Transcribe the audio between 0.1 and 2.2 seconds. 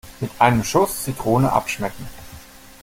Mit einem Schuss Zitrone abschmecken.